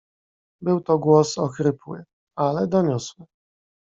"Był 0.61 0.81
to 0.81 0.99
głos 0.99 1.37
ochrypły, 1.37 2.03
ale 2.35 2.67
doniosły." 2.67 3.25